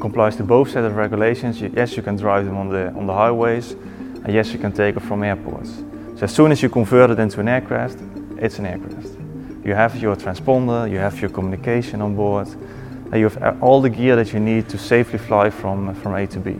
complies 0.00 0.36
to 0.36 0.42
both 0.42 0.70
set 0.70 0.84
of 0.84 0.96
regulations. 0.96 1.60
Yes, 1.60 1.96
you 1.96 2.02
can 2.02 2.16
drive 2.16 2.44
them 2.44 2.56
on 2.56 2.68
the, 2.68 2.88
on 2.94 3.06
the 3.06 3.12
highways, 3.12 3.72
and 3.72 4.32
yes, 4.32 4.52
you 4.52 4.58
can 4.58 4.72
take 4.72 4.96
it 4.96 5.00
from 5.00 5.22
airports. 5.22 5.82
So 6.16 6.24
as 6.24 6.34
soon 6.34 6.52
as 6.52 6.62
you 6.62 6.68
convert 6.68 7.10
it 7.10 7.18
into 7.18 7.40
an 7.40 7.48
aircraft, 7.48 7.98
it's 8.38 8.58
an 8.58 8.66
aircraft. 8.66 9.08
You 9.64 9.74
have 9.74 9.96
your 9.96 10.16
transponder, 10.16 10.90
you 10.90 10.98
have 10.98 11.20
your 11.20 11.30
communication 11.30 12.02
on 12.02 12.14
board, 12.14 12.48
and 12.48 13.14
you 13.14 13.28
have 13.28 13.42
uh, 13.42 13.54
all 13.60 13.80
the 13.80 13.90
gear 13.90 14.16
that 14.16 14.32
you 14.32 14.40
need 14.40 14.68
to 14.68 14.78
safely 14.78 15.18
fly 15.18 15.50
from, 15.50 15.94
from 15.96 16.14
A 16.14 16.26
to 16.26 16.38
B. 16.38 16.58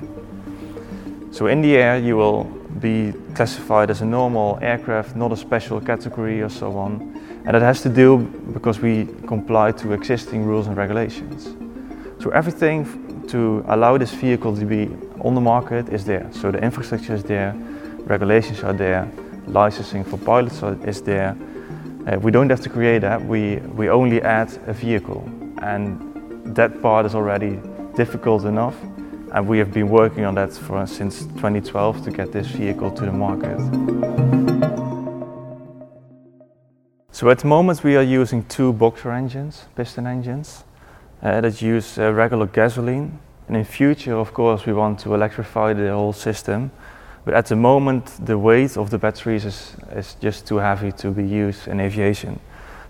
So 1.31 1.49
in 1.49 1.63
the 1.63 1.77
air, 1.77 1.99
you 1.99 2.17
will 2.17 2.45
be 2.81 3.13
classified 3.35 3.91
as 3.91 4.01
a 4.01 4.05
normal 4.05 4.59
aircraft, 4.63 5.17
not 5.17 5.33
a 5.33 5.37
special 5.37 5.81
category 5.81 6.41
or 6.43 6.49
so 6.49 6.77
on. 6.77 7.21
And 7.45 7.55
that 7.55 7.63
has 7.63 7.83
to 7.83 7.89
do 7.89 8.19
because 8.53 8.81
we 8.81 9.07
comply 9.27 9.73
to 9.73 9.93
existing 9.93 10.45
rules 10.45 10.67
and 10.67 10.77
regulations. 10.77 11.57
So 12.23 12.31
everything 12.31 13.04
to 13.29 13.65
allow 13.69 13.99
this 13.99 14.13
vehicle 14.13 14.57
to 14.57 14.65
be 14.65 14.89
on 15.21 15.35
the 15.35 15.41
market 15.41 15.89
is 15.89 16.05
there. 16.05 16.29
So 16.33 16.51
the 16.51 16.59
infrastructure 16.59 17.15
is 17.15 17.23
there, 17.23 17.55
regulations 18.07 18.63
are 18.63 18.73
there, 18.73 19.11
licensing 19.47 20.05
for 20.05 20.19
pilots 20.19 20.63
is 20.87 21.03
there. 21.03 21.37
Uh, 22.07 22.19
we 22.21 22.31
don't 22.31 22.51
have 22.51 22.61
to 22.61 22.69
create 22.69 23.01
that, 23.01 23.25
we, 23.25 23.57
we 23.77 23.89
only 23.89 24.21
add 24.23 24.53
a 24.67 24.73
vehicle. 24.73 25.23
And 25.63 26.55
that 26.57 26.83
part 26.83 27.07
is 27.07 27.15
already 27.15 27.59
difficult 27.97 28.45
enough 28.45 28.77
and 29.35 29.49
we 29.49 29.59
have 29.59 29.73
been 29.73 29.89
working 29.89 30.25
on 30.25 30.37
that 30.37 30.53
for, 30.53 30.87
since 30.87 31.25
2012 31.25 32.05
to 32.05 32.11
get 32.13 32.31
this 32.31 32.47
vehicle 32.47 32.91
to 32.93 33.05
the 33.05 33.13
market. 33.13 33.59
So 37.11 37.31
at 37.31 37.39
the 37.41 37.47
moment 37.47 37.83
we 37.83 37.97
are 37.97 38.03
using 38.03 38.45
two 38.45 38.73
boxer 38.73 39.11
engines, 39.11 39.65
piston 39.75 40.07
engines, 40.07 40.65
uh, 41.25 41.41
that 41.41 41.63
use 41.63 41.99
uh, 41.99 42.13
regular 42.13 42.47
gasoline. 42.47 43.19
And 43.49 43.57
in 43.57 43.65
future, 43.65 44.15
of 44.15 44.33
course, 44.33 44.67
we 44.67 44.73
want 44.73 45.01
to 45.01 45.15
electrify 45.15 45.73
the 45.73 45.91
whole 45.91 46.13
system. 46.13 46.71
But 47.25 47.35
at 47.35 47.47
the 47.47 47.57
moment, 47.57 48.07
the 48.25 48.39
weight 48.39 48.77
of 48.77 48.91
the 48.91 48.99
batteries 48.99 49.45
is, 49.47 49.77
is 49.93 50.17
just 50.21 50.47
too 50.47 50.59
heavy 50.59 50.93
to 50.93 51.11
be 51.11 51.25
used 51.25 51.69
in 51.69 51.81
aviation. 51.81 52.39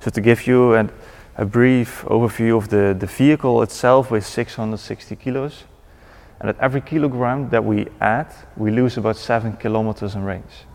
So 0.00 0.10
to 0.10 0.20
give 0.20 0.46
you 0.46 0.74
an, 0.74 0.90
a 1.36 1.44
brief 1.44 2.04
overview 2.06 2.56
of 2.56 2.68
the, 2.68 2.96
the 2.98 3.06
vehicle 3.06 3.62
itself 3.62 4.10
weighs 4.10 4.26
660 4.26 5.16
kilos. 5.16 5.64
And 6.40 6.48
at 6.50 6.58
every 6.60 6.80
kilogram 6.80 7.48
that 7.50 7.64
we 7.64 7.86
add, 8.00 8.26
we 8.56 8.70
lose 8.70 8.96
about 8.96 9.16
seven 9.16 9.56
kilometers 9.56 10.16
in 10.16 10.24
range. 10.24 10.66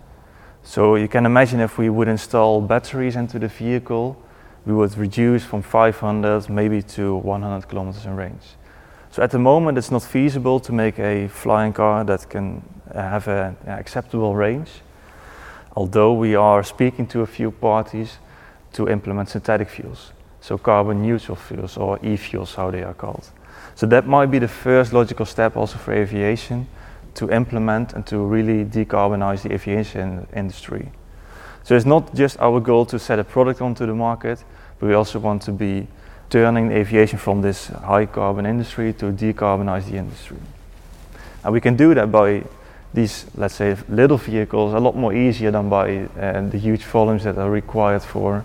So 0.63 0.95
you 0.95 1.07
can 1.07 1.25
imagine 1.25 1.59
if 1.59 1.77
we 1.77 1.89
would 1.89 2.07
install 2.07 2.61
batteries 2.61 3.15
into 3.15 3.39
the 3.39 3.49
vehicle, 3.49 4.17
we 4.65 4.73
would 4.73 4.97
reduce 4.97 5.43
from 5.43 5.61
500 5.61 6.49
maybe 6.49 6.81
to 6.81 7.15
100 7.15 7.67
kilometers 7.67 8.05
in 8.05 8.15
range. 8.15 8.43
So 9.11 9.23
at 9.23 9.31
the 9.31 9.39
moment, 9.39 9.77
it's 9.77 9.91
not 9.91 10.03
feasible 10.03 10.59
to 10.59 10.71
make 10.71 10.99
a 10.99 11.27
flying 11.27 11.73
car 11.73 12.03
that 12.03 12.29
can 12.29 12.61
uh, 12.93 13.01
have 13.01 13.27
an 13.27 13.57
acceptable 13.67 14.35
range. 14.35 14.69
Although 15.75 16.13
we 16.13 16.35
are 16.35 16.63
speaking 16.63 17.07
to 17.07 17.21
a 17.21 17.27
few 17.27 17.51
parties 17.51 18.17
to 18.73 18.87
implement 18.87 19.29
synthetic 19.29 19.69
fuels, 19.69 20.11
so 20.41 20.57
carbon 20.57 21.01
neutral 21.01 21.35
fuels 21.35 21.77
or 21.77 21.99
e-fuels, 22.05 22.55
how 22.55 22.69
they 22.69 22.83
are 22.83 22.93
called. 22.93 23.29
So 23.75 23.87
that 23.87 24.05
might 24.05 24.27
be 24.27 24.39
the 24.39 24.47
first 24.47 24.93
logical 24.93 25.25
step 25.25 25.55
also 25.55 25.77
for 25.77 25.93
aviation 25.93 26.67
to 27.15 27.31
implement 27.31 27.93
and 27.93 28.05
to 28.07 28.19
really 28.19 28.65
decarbonize 28.65 29.41
the 29.41 29.53
aviation 29.53 30.27
industry. 30.35 30.91
So 31.69 31.75
it's 31.75 31.85
not 31.85 32.15
just 32.15 32.39
our 32.39 32.59
goal 32.59 32.87
to 32.87 32.97
set 32.97 33.19
a 33.19 33.23
product 33.23 33.61
onto 33.61 33.85
the 33.85 33.93
market, 33.93 34.43
but 34.79 34.87
we 34.87 34.95
also 34.95 35.19
want 35.19 35.43
to 35.43 35.51
be 35.51 35.85
turning 36.31 36.71
aviation 36.71 37.19
from 37.19 37.43
this 37.43 37.67
high 37.67 38.07
carbon 38.07 38.47
industry 38.47 38.91
to 38.93 39.11
decarbonize 39.11 39.85
the 39.85 39.97
industry. 39.97 40.37
And 41.43 41.53
we 41.53 41.61
can 41.61 41.75
do 41.75 41.93
that 41.93 42.11
by 42.11 42.43
these, 42.91 43.27
let's 43.35 43.53
say, 43.53 43.77
little 43.87 44.17
vehicles 44.17 44.73
a 44.73 44.79
lot 44.79 44.95
more 44.95 45.13
easier 45.13 45.51
than 45.51 45.69
by 45.69 46.07
uh, 46.19 46.49
the 46.49 46.57
huge 46.57 46.81
volumes 46.85 47.23
that 47.25 47.37
are 47.37 47.51
required 47.51 48.01
for 48.01 48.43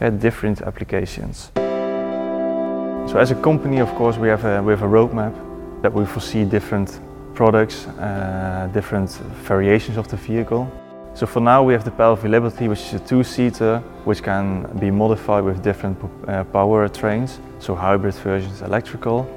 uh, 0.00 0.08
different 0.08 0.62
applications. 0.62 1.50
So 1.54 3.18
as 3.18 3.30
a 3.30 3.34
company, 3.34 3.80
of 3.80 3.90
course, 3.96 4.16
we 4.16 4.28
have 4.28 4.46
a, 4.46 4.62
we 4.62 4.72
have 4.72 4.82
a 4.82 4.88
roadmap 4.88 5.34
that 5.82 5.92
we 5.92 6.06
foresee 6.06 6.46
different 6.46 7.00
products, 7.34 7.86
uh, 7.86 8.70
different 8.72 9.10
variations 9.44 9.98
of 9.98 10.08
the 10.08 10.16
vehicle. 10.16 10.72
So 11.14 11.26
for 11.26 11.40
now 11.40 11.62
we 11.62 11.74
have 11.74 11.84
the 11.84 11.90
PAL-V 11.90 12.26
Liberty, 12.26 12.68
which 12.68 12.80
is 12.80 12.94
a 12.94 12.98
two-seater, 13.00 13.80
which 14.04 14.22
can 14.22 14.62
be 14.78 14.90
modified 14.90 15.44
with 15.44 15.62
different 15.62 15.98
uh, 16.26 16.42
power 16.44 16.88
trains, 16.88 17.38
so 17.58 17.74
hybrid 17.74 18.14
versions, 18.14 18.62
electrical. 18.62 19.28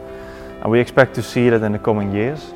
And 0.61 0.71
we 0.71 0.79
expect 0.79 1.13
to 1.15 1.21
see 1.21 1.49
that 1.49 1.61
in 1.61 1.73
the 1.73 1.79
coming 1.79 2.13
years. 2.13 2.53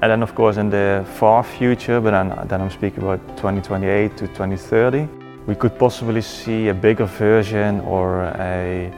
And 0.00 0.10
then 0.10 0.22
of 0.22 0.36
course 0.36 0.58
in 0.58 0.70
the 0.70 1.04
far 1.16 1.42
future, 1.42 2.00
but 2.00 2.12
then, 2.12 2.48
then 2.48 2.60
I'm 2.60 2.70
speaking 2.70 3.02
about 3.02 3.20
2028 3.36 4.16
to 4.16 4.28
2030, 4.28 5.08
we 5.46 5.56
could 5.56 5.76
possibly 5.76 6.22
see 6.22 6.68
a 6.68 6.74
bigger 6.74 7.06
version 7.06 7.80
or 7.80 8.22
a, 8.38 8.92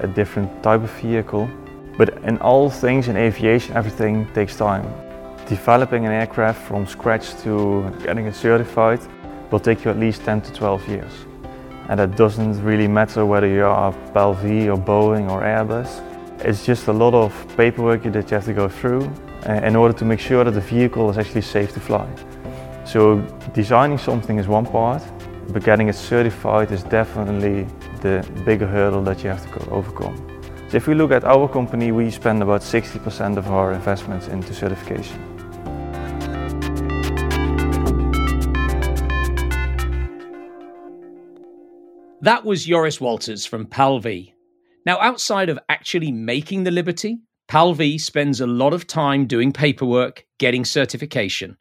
a 0.00 0.06
different 0.08 0.62
type 0.62 0.82
of 0.82 0.90
vehicle. 0.90 1.48
But 1.96 2.18
in 2.24 2.36
all 2.38 2.68
things 2.68 3.08
in 3.08 3.16
aviation, 3.16 3.74
everything 3.74 4.26
takes 4.34 4.56
time. 4.56 4.84
Developing 5.48 6.06
an 6.06 6.10
aircraft 6.10 6.66
from 6.66 6.88
scratch 6.88 7.40
to 7.42 7.88
getting 8.02 8.26
it 8.26 8.34
certified 8.34 8.98
will 9.52 9.60
take 9.60 9.84
you 9.84 9.92
at 9.92 9.98
least 9.98 10.22
10 10.24 10.40
to 10.40 10.52
12 10.52 10.88
years. 10.88 11.12
And 11.88 12.00
that 12.00 12.16
doesn't 12.16 12.60
really 12.64 12.88
matter 12.88 13.24
whether 13.24 13.46
you 13.46 13.64
are 13.64 13.92
PAL-V 14.12 14.68
or 14.68 14.76
Boeing 14.76 15.30
or 15.30 15.42
Airbus. 15.42 16.02
It's 16.40 16.66
just 16.66 16.88
a 16.88 16.92
lot 16.92 17.14
of 17.14 17.32
paperwork 17.56 18.02
that 18.02 18.28
you 18.28 18.34
have 18.34 18.44
to 18.46 18.52
go 18.52 18.68
through 18.68 19.08
uh, 19.48 19.52
in 19.62 19.76
order 19.76 19.96
to 19.96 20.04
make 20.04 20.18
sure 20.18 20.42
that 20.42 20.50
the 20.50 20.60
vehicle 20.60 21.08
is 21.10 21.16
actually 21.16 21.42
safe 21.42 21.72
to 21.74 21.80
fly. 21.80 22.08
So 22.84 23.20
designing 23.54 23.98
something 23.98 24.40
is 24.40 24.48
one 24.48 24.66
part, 24.66 25.02
but 25.50 25.62
getting 25.62 25.88
it 25.88 25.94
certified 25.94 26.72
is 26.72 26.82
definitely 26.82 27.68
the 28.00 28.28
bigger 28.44 28.66
hurdle 28.66 29.02
that 29.04 29.22
you 29.22 29.30
have 29.30 29.44
to 29.46 29.70
overcome. 29.70 30.16
So 30.70 30.76
if 30.76 30.88
we 30.88 30.94
look 30.94 31.12
at 31.12 31.22
our 31.22 31.48
company, 31.48 31.92
we 31.92 32.10
spend 32.10 32.42
about 32.42 32.62
60% 32.62 33.36
of 33.36 33.46
our 33.46 33.72
investments 33.72 34.26
into 34.26 34.52
certification. 34.52 35.35
That 42.22 42.44
was 42.46 42.64
Joris 42.64 42.98
Walters 42.98 43.44
from 43.44 43.66
PAL-V. 43.66 44.32
Now, 44.86 44.98
outside 45.00 45.50
of 45.50 45.58
actually 45.68 46.10
making 46.10 46.64
the 46.64 46.70
Liberty, 46.70 47.18
PAL-V 47.48 47.98
spends 47.98 48.40
a 48.40 48.46
lot 48.46 48.72
of 48.72 48.86
time 48.86 49.26
doing 49.26 49.52
paperwork, 49.52 50.24
getting 50.38 50.64
certification. 50.64 51.58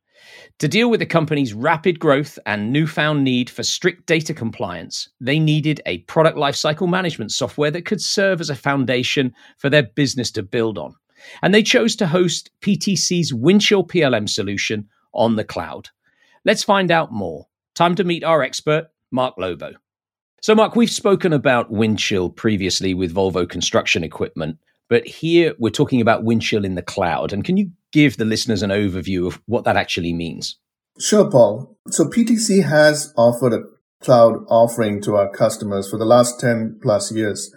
To 0.59 0.69
deal 0.69 0.89
with 0.89 1.01
the 1.01 1.05
company's 1.05 1.53
rapid 1.53 1.99
growth 1.99 2.39
and 2.45 2.71
newfound 2.71 3.23
need 3.23 3.49
for 3.49 3.63
strict 3.63 4.05
data 4.05 4.33
compliance, 4.33 5.09
they 5.19 5.39
needed 5.39 5.81
a 5.85 5.99
product 6.03 6.37
lifecycle 6.37 6.89
management 6.89 7.31
software 7.31 7.71
that 7.71 7.85
could 7.85 8.01
serve 8.01 8.39
as 8.39 8.49
a 8.49 8.55
foundation 8.55 9.33
for 9.57 9.69
their 9.69 9.83
business 9.83 10.31
to 10.31 10.41
build 10.41 10.77
on. 10.77 10.95
And 11.41 11.53
they 11.53 11.63
chose 11.63 11.97
to 11.97 12.07
host 12.07 12.49
PTC's 12.61 13.33
Windchill 13.33 13.87
PLM 13.87 14.29
solution 14.29 14.87
on 15.13 15.35
the 15.35 15.43
cloud. 15.43 15.89
Let's 16.45 16.63
find 16.63 16.91
out 16.91 17.11
more. 17.11 17.47
Time 17.73 17.95
to 17.95 18.05
meet 18.05 18.23
our 18.23 18.41
expert, 18.41 18.87
Mark 19.11 19.35
Lobo. 19.37 19.73
So, 20.45 20.53
Mark, 20.53 20.75
we've 20.75 20.91
spoken 20.91 21.33
about 21.33 21.71
Windchill 21.71 22.35
previously 22.35 22.93
with 22.93 23.15
Volvo 23.15 23.49
Construction 23.49 24.03
Equipment, 24.03 24.59
but 24.87 25.03
here 25.07 25.55
we're 25.57 25.71
talking 25.71 26.01
about 26.01 26.23
Windchill 26.23 26.63
in 26.63 26.75
the 26.75 26.83
cloud. 26.83 27.33
And 27.33 27.43
can 27.43 27.57
you 27.57 27.71
give 27.91 28.17
the 28.17 28.25
listeners 28.25 28.61
an 28.61 28.69
overview 28.69 29.25
of 29.25 29.41
what 29.47 29.63
that 29.63 29.75
actually 29.75 30.13
means? 30.13 30.59
Sure, 30.99 31.27
Paul. 31.27 31.75
So, 31.89 32.03
PTC 32.03 32.63
has 32.63 33.11
offered 33.17 33.53
a 33.53 33.63
cloud 34.03 34.45
offering 34.47 35.01
to 35.01 35.15
our 35.15 35.31
customers 35.31 35.89
for 35.89 35.97
the 35.97 36.05
last 36.05 36.39
10 36.39 36.77
plus 36.79 37.11
years. 37.11 37.51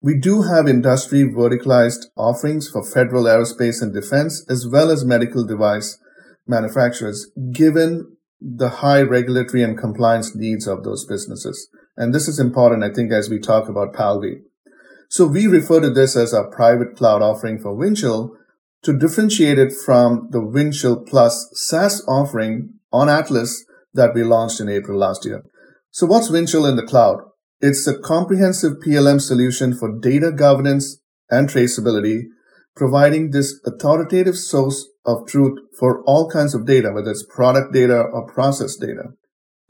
We 0.00 0.16
do 0.16 0.42
have 0.42 0.68
industry 0.68 1.24
verticalized 1.24 2.04
offerings 2.16 2.70
for 2.70 2.88
federal 2.88 3.24
aerospace 3.24 3.82
and 3.82 3.92
defense, 3.92 4.46
as 4.48 4.68
well 4.68 4.92
as 4.92 5.04
medical 5.04 5.44
device 5.44 5.98
manufacturers, 6.46 7.28
given 7.52 8.16
the 8.40 8.68
high 8.68 9.02
regulatory 9.02 9.64
and 9.64 9.76
compliance 9.76 10.36
needs 10.36 10.68
of 10.68 10.84
those 10.84 11.04
businesses. 11.04 11.68
And 12.00 12.14
this 12.14 12.28
is 12.28 12.40
important, 12.40 12.82
I 12.82 12.88
think, 12.88 13.12
as 13.12 13.28
we 13.28 13.38
talk 13.38 13.68
about 13.68 13.92
PAL-V. 13.92 14.36
So 15.10 15.26
we 15.26 15.46
refer 15.46 15.80
to 15.80 15.90
this 15.90 16.16
as 16.16 16.32
our 16.32 16.50
private 16.50 16.96
cloud 16.96 17.20
offering 17.20 17.58
for 17.58 17.76
Windchill 17.76 18.30
to 18.84 18.98
differentiate 18.98 19.58
it 19.58 19.74
from 19.84 20.28
the 20.30 20.40
Windchill 20.40 21.06
Plus 21.06 21.50
SaaS 21.52 22.02
offering 22.08 22.70
on 22.90 23.10
Atlas 23.10 23.66
that 23.92 24.14
we 24.14 24.24
launched 24.24 24.60
in 24.60 24.68
April 24.70 24.98
last 24.98 25.26
year. 25.26 25.42
So 25.90 26.06
what's 26.06 26.30
Windchill 26.30 26.66
in 26.66 26.76
the 26.76 26.86
cloud? 26.86 27.18
It's 27.60 27.86
a 27.86 27.98
comprehensive 27.98 28.78
PLM 28.82 29.20
solution 29.20 29.76
for 29.76 30.00
data 30.00 30.32
governance 30.32 31.02
and 31.28 31.50
traceability, 31.50 32.22
providing 32.74 33.32
this 33.32 33.60
authoritative 33.66 34.38
source 34.38 34.88
of 35.04 35.26
truth 35.26 35.58
for 35.78 36.02
all 36.04 36.30
kinds 36.30 36.54
of 36.54 36.64
data, 36.64 36.92
whether 36.94 37.10
it's 37.10 37.26
product 37.28 37.74
data 37.74 38.00
or 38.00 38.26
process 38.26 38.76
data. 38.76 39.10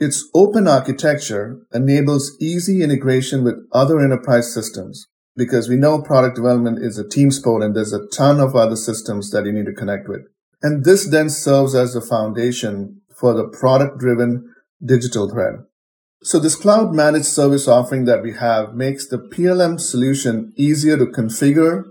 Its 0.00 0.30
open 0.34 0.66
architecture 0.66 1.60
enables 1.74 2.34
easy 2.40 2.82
integration 2.82 3.44
with 3.44 3.66
other 3.70 4.00
enterprise 4.00 4.50
systems 4.52 5.06
because 5.36 5.68
we 5.68 5.76
know 5.76 6.00
product 6.00 6.36
development 6.36 6.78
is 6.82 6.96
a 6.96 7.06
team 7.06 7.30
sport 7.30 7.62
and 7.62 7.76
there's 7.76 7.92
a 7.92 8.06
ton 8.06 8.40
of 8.40 8.56
other 8.56 8.76
systems 8.76 9.30
that 9.30 9.44
you 9.44 9.52
need 9.52 9.66
to 9.66 9.74
connect 9.74 10.08
with. 10.08 10.22
And 10.62 10.86
this 10.86 11.06
then 11.06 11.28
serves 11.28 11.74
as 11.74 11.92
the 11.92 12.00
foundation 12.00 13.02
for 13.14 13.34
the 13.34 13.46
product 13.46 13.98
driven 13.98 14.50
digital 14.82 15.28
thread. 15.28 15.64
So 16.22 16.38
this 16.38 16.56
cloud 16.56 16.94
managed 16.94 17.26
service 17.26 17.68
offering 17.68 18.06
that 18.06 18.22
we 18.22 18.32
have 18.32 18.74
makes 18.74 19.06
the 19.06 19.18
PLM 19.18 19.78
solution 19.78 20.54
easier 20.56 20.96
to 20.96 21.06
configure, 21.06 21.84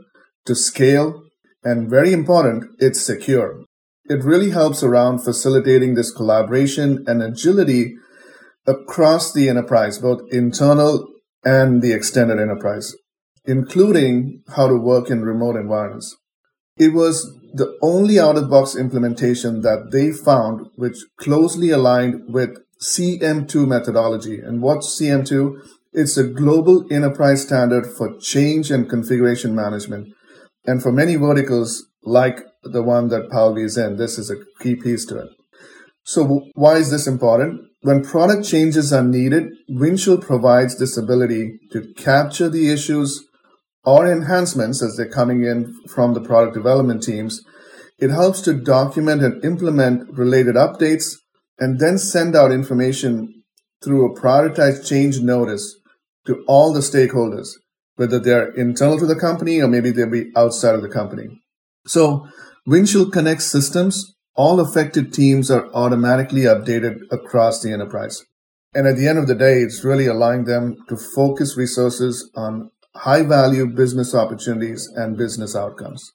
to 0.46 0.56
scale, 0.56 1.24
and 1.64 1.88
very 1.88 2.12
important, 2.12 2.72
it's 2.80 3.02
secure. 3.02 3.66
It 4.10 4.24
really 4.24 4.50
helps 4.50 4.82
around 4.82 5.20
facilitating 5.20 5.94
this 5.94 6.12
collaboration 6.12 7.04
and 7.08 7.22
agility 7.22 7.94
across 8.66 9.32
the 9.32 9.48
enterprise, 9.48 10.00
both 10.00 10.22
internal 10.32 11.08
and 11.46 11.82
the 11.84 11.94
extended 11.94 12.40
enterprise, 12.40 12.96
including 13.46 14.42
how 14.56 14.68
to 14.68 14.76
work 14.76 15.12
in 15.12 15.22
remote 15.22 15.56
environments. 15.56 16.18
It 16.76 16.94
was 16.94 17.32
the 17.54 17.78
only 17.82 18.20
out 18.20 18.38
of 18.38 18.50
box 18.50 18.76
implementation 18.76 19.62
that 19.62 19.90
they 19.92 20.12
found 20.12 20.68
which 20.76 20.98
closely 21.18 21.70
aligned 21.70 22.34
with 22.34 22.58
CM2 22.82 23.68
methodology. 23.68 24.40
And 24.40 24.62
what's 24.62 25.00
CM2? 25.00 25.62
It's 25.94 26.18
a 26.18 26.24
global 26.24 26.86
enterprise 26.92 27.44
standard 27.44 27.86
for 27.86 28.18
change 28.20 28.72
and 28.72 28.90
configuration 28.90 29.54
management. 29.54 30.14
And 30.66 30.82
for 30.82 30.92
many 30.92 31.16
verticals, 31.16 31.86
like 32.04 32.40
the 32.64 32.84
one 32.84 33.08
that 33.10 33.30
PAL-V 33.30 33.62
is 33.62 33.78
in, 33.78 33.98
this 33.98 34.18
is 34.18 34.30
a 34.30 34.36
key 34.62 34.76
piece 34.76 35.06
to 35.06 35.20
it. 35.20 35.30
So 36.04 36.44
why 36.56 36.76
is 36.76 36.92
this 36.92 37.08
important? 37.08 37.70
when 37.82 38.04
product 38.04 38.46
changes 38.46 38.92
are 38.92 39.04
needed, 39.04 39.54
Windchill 39.70 40.22
provides 40.22 40.78
this 40.78 40.98
ability 40.98 41.60
to 41.72 41.94
capture 41.96 42.50
the 42.50 42.72
issues 42.72 43.26
or 43.86 44.12
enhancements 44.12 44.84
as 44.84 44.98
they're 44.98 45.10
coming 45.10 45.44
in 45.44 45.74
from 45.88 46.14
the 46.14 46.22
product 46.22 46.54
development 46.54 47.04
teams. 47.04 47.42
It 47.98 48.10
helps 48.10 48.42
to 48.42 48.54
document 48.54 49.24
and 49.24 49.44
implement 49.46 50.10
related 50.18 50.56
updates 50.56 51.16
and 51.58 51.80
then 51.80 51.98
send 51.98 52.36
out 52.36 52.52
information 52.52 53.44
through 53.82 54.06
a 54.06 54.20
prioritized 54.20 54.88
change 54.88 55.22
notice 55.22 55.78
to 56.26 56.44
all 56.48 56.74
the 56.74 56.82
stakeholders, 56.82 57.48
whether 57.96 58.20
they're 58.20 58.52
internal 58.52 59.00
to 59.00 59.06
the 59.06 59.16
company 59.16 59.62
or 59.62 59.70
maybe 59.70 59.92
they'll 59.92 60.10
be 60.10 60.32
outside 60.36 60.76
of 60.76 60.82
the 60.82 60.90
company. 60.90 61.28
So 61.88 62.28
Windchill 62.68 63.12
connects 63.12 63.46
systems. 63.46 64.16
All 64.36 64.60
affected 64.60 65.14
teams 65.14 65.52
are 65.52 65.70
automatically 65.74 66.42
updated 66.42 67.02
across 67.12 67.62
the 67.62 67.72
enterprise. 67.74 68.24
And 68.74 68.88
at 68.88 68.98
the 68.98 69.08
end 69.08 69.18
of 69.18 69.28
the 69.28 69.36
day, 69.36 69.60
it's 69.60 69.84
really 69.84 70.06
allowing 70.06 70.46
them 70.46 70.78
to 70.90 70.96
focus 70.96 71.58
resources 71.58 72.30
on 72.36 72.70
high 72.96 73.24
value 73.24 73.68
business 73.68 74.14
opportunities 74.14 74.88
and 74.96 75.18
business 75.18 75.56
outcomes. 75.56 76.14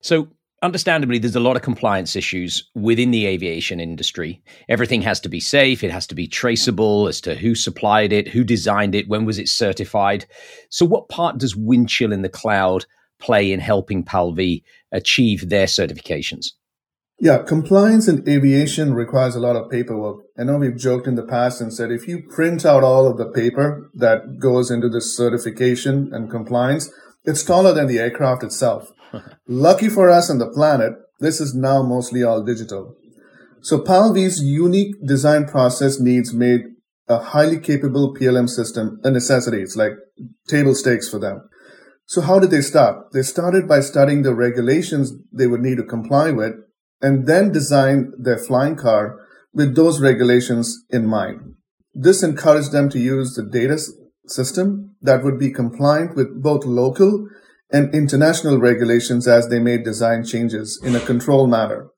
So, 0.00 0.28
understandably, 0.62 1.18
there's 1.18 1.36
a 1.36 1.40
lot 1.40 1.56
of 1.56 1.62
compliance 1.62 2.14
issues 2.14 2.68
within 2.74 3.10
the 3.10 3.26
aviation 3.26 3.80
industry. 3.80 4.42
Everything 4.68 5.02
has 5.02 5.18
to 5.20 5.28
be 5.28 5.40
safe, 5.40 5.82
it 5.82 5.90
has 5.90 6.06
to 6.08 6.14
be 6.14 6.28
traceable 6.28 7.08
as 7.08 7.20
to 7.22 7.34
who 7.34 7.54
supplied 7.54 8.12
it, 8.12 8.28
who 8.28 8.44
designed 8.44 8.94
it, 8.94 9.08
when 9.08 9.24
was 9.24 9.38
it 9.38 9.48
certified. 9.48 10.26
So, 10.70 10.86
what 10.86 11.08
part 11.08 11.38
does 11.38 11.54
Windchill 11.54 12.12
in 12.12 12.22
the 12.22 12.28
cloud 12.28 12.86
play 13.18 13.52
in 13.52 13.60
helping 13.60 14.02
PAL-V 14.04 14.62
achieve 14.92 15.48
their 15.48 15.66
certifications? 15.66 16.52
Yeah, 17.20 17.42
compliance 17.42 18.06
in 18.06 18.28
aviation 18.28 18.94
requires 18.94 19.34
a 19.34 19.40
lot 19.40 19.56
of 19.56 19.70
paperwork. 19.70 20.22
I 20.38 20.44
know 20.44 20.58
we've 20.58 20.76
joked 20.76 21.08
in 21.08 21.16
the 21.16 21.26
past 21.26 21.60
and 21.60 21.74
said 21.74 21.90
if 21.90 22.06
you 22.06 22.22
print 22.22 22.64
out 22.64 22.84
all 22.84 23.08
of 23.08 23.18
the 23.18 23.28
paper 23.28 23.90
that 23.94 24.38
goes 24.38 24.70
into 24.70 24.88
this 24.88 25.16
certification 25.16 26.10
and 26.12 26.30
compliance, 26.30 26.90
it's 27.24 27.42
taller 27.42 27.74
than 27.74 27.88
the 27.88 27.98
aircraft 27.98 28.44
itself. 28.44 28.92
Lucky 29.48 29.88
for 29.88 30.08
us 30.08 30.30
and 30.30 30.40
the 30.40 30.48
planet, 30.48 30.92
this 31.18 31.40
is 31.40 31.56
now 31.56 31.82
mostly 31.82 32.22
all 32.22 32.44
digital. 32.44 32.94
So 33.62 33.80
PAL-V's 33.80 34.40
unique 34.40 34.94
design 35.04 35.46
process 35.46 35.98
needs 35.98 36.32
made 36.32 36.60
a 37.08 37.18
highly 37.18 37.58
capable 37.58 38.14
PLM 38.14 38.48
system 38.48 39.00
a 39.02 39.10
necessity. 39.10 39.60
It's 39.60 39.76
like 39.76 39.92
table 40.46 40.74
stakes 40.74 41.08
for 41.08 41.18
them. 41.18 41.48
So 42.08 42.22
how 42.22 42.38
did 42.38 42.50
they 42.50 42.62
start? 42.62 43.12
They 43.12 43.20
started 43.20 43.68
by 43.68 43.80
studying 43.80 44.22
the 44.22 44.34
regulations 44.34 45.12
they 45.30 45.46
would 45.46 45.60
need 45.60 45.76
to 45.76 45.84
comply 45.84 46.30
with 46.30 46.54
and 47.02 47.26
then 47.26 47.52
design 47.52 48.12
their 48.18 48.38
flying 48.38 48.76
car 48.76 49.20
with 49.52 49.76
those 49.76 50.00
regulations 50.00 50.86
in 50.88 51.04
mind. 51.04 51.56
This 51.92 52.22
encouraged 52.22 52.72
them 52.72 52.88
to 52.90 52.98
use 52.98 53.34
the 53.34 53.42
data 53.42 53.78
system 54.26 54.96
that 55.02 55.22
would 55.22 55.38
be 55.38 55.52
compliant 55.52 56.16
with 56.16 56.42
both 56.42 56.64
local 56.64 57.28
and 57.70 57.94
international 57.94 58.58
regulations 58.58 59.28
as 59.28 59.50
they 59.50 59.58
made 59.58 59.84
design 59.84 60.24
changes 60.24 60.80
in 60.82 60.96
a 60.96 61.00
controlled 61.00 61.50
manner. 61.50 61.88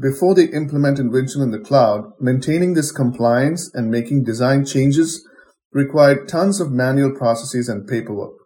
Before 0.00 0.34
they 0.34 0.44
implemented 0.44 1.06
Windchill 1.06 1.42
in 1.42 1.50
the 1.50 1.58
cloud, 1.58 2.10
maintaining 2.18 2.72
this 2.72 2.90
compliance 2.90 3.70
and 3.74 3.90
making 3.90 4.24
design 4.24 4.64
changes 4.64 5.28
required 5.72 6.26
tons 6.26 6.58
of 6.58 6.72
manual 6.72 7.14
processes 7.14 7.68
and 7.68 7.86
paperwork. 7.86 8.37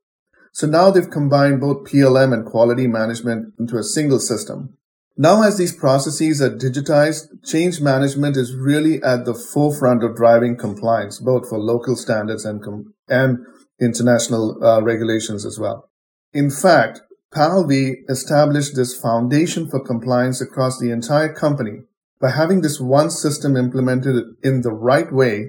So 0.53 0.67
now 0.67 0.91
they've 0.91 1.11
combined 1.11 1.61
both 1.61 1.91
PLM 1.91 2.33
and 2.33 2.47
quality 2.47 2.87
management 2.87 3.55
into 3.59 3.79
a 3.79 3.83
single 3.83 4.21
system. 4.21 4.77
Now, 5.17 5.43
as 5.43 5.59
these 5.59 5.75
processes 5.75 6.41
are 6.41 6.51
digitized, 6.51 7.45
change 7.45 7.81
management 7.81 8.37
is 8.37 8.55
really 8.55 9.03
at 9.03 9.25
the 9.25 9.35
forefront 9.35 10.03
of 10.03 10.17
driving 10.17 10.57
compliance, 10.57 11.19
both 11.19 11.49
for 11.49 11.59
local 11.59 11.97
standards 11.97 12.45
and, 12.45 12.63
com- 12.63 12.95
and 13.09 13.39
international 13.81 14.63
uh, 14.65 14.81
regulations 14.83 15.45
as 15.45 15.59
well. 15.59 15.91
In 16.33 16.51
fact, 16.51 17.03
PAL-V 17.33 18.05
established 18.09 18.75
this 18.77 18.99
foundation 18.99 19.69
for 19.69 19.81
compliance 19.81 20.41
across 20.41 20.79
the 20.79 20.91
entire 20.91 21.33
company. 21.33 21.81
By 22.21 22.31
having 22.31 22.61
this 22.61 22.81
one 22.81 23.11
system 23.11 23.57
implemented 23.57 24.25
in 24.43 24.63
the 24.63 24.73
right 24.73 25.13
way, 25.13 25.49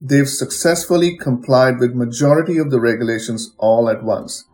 they've 0.00 0.28
successfully 0.28 1.16
complied 1.16 1.78
with 1.78 1.94
majority 1.94 2.58
of 2.58 2.70
the 2.70 2.80
regulations 2.80 3.54
all 3.58 3.88
at 3.88 4.02
once. 4.02 4.44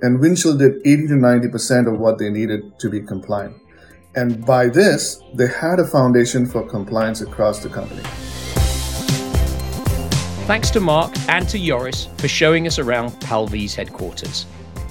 And 0.00 0.20
Windchill 0.20 0.58
did 0.58 0.86
80 0.86 1.08
to 1.08 1.14
90% 1.14 1.92
of 1.92 1.98
what 1.98 2.18
they 2.18 2.30
needed 2.30 2.78
to 2.80 2.90
be 2.90 3.00
compliant. 3.00 3.56
And 4.14 4.44
by 4.44 4.68
this, 4.68 5.22
they 5.34 5.46
had 5.46 5.78
a 5.80 5.86
foundation 5.86 6.46
for 6.46 6.68
compliance 6.68 7.20
across 7.20 7.60
the 7.60 7.68
company. 7.68 8.02
Thanks 10.46 10.70
to 10.70 10.80
Mark 10.80 11.14
and 11.28 11.48
to 11.48 11.58
Joris 11.58 12.06
for 12.18 12.28
showing 12.28 12.66
us 12.66 12.78
around 12.78 13.18
PAL-V's 13.20 13.74
headquarters. 13.74 14.44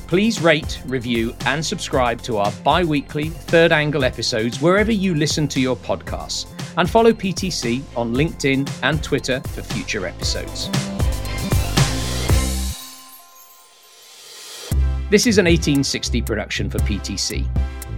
Please 0.08 0.42
rate, 0.42 0.82
review, 0.86 1.36
and 1.46 1.66
subscribe 1.66 2.22
to 2.24 2.38
our 2.38 2.52
bi 2.64 2.84
weekly 2.84 3.30
third 3.30 3.72
angle 3.72 4.04
episodes 4.04 4.62
wherever 4.62 4.92
you 4.92 5.14
listen 5.16 5.48
to 5.50 5.60
your 5.62 5.76
podcasts. 5.76 6.48
And 6.78 6.90
follow 6.90 7.12
PTC 7.12 7.84
on 7.96 8.14
LinkedIn 8.14 8.70
and 8.84 9.04
Twitter 9.04 9.42
for 9.42 9.62
future 9.62 10.06
episodes. 10.06 10.70
This 15.10 15.28
is 15.28 15.38
an 15.38 15.46
1860 15.46 16.22
production 16.22 16.70
for 16.70 16.78
PTC. 16.80 17.46